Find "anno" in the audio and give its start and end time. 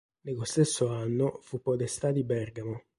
0.87-1.37